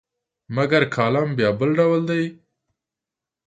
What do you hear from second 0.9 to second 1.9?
کالم بیا بل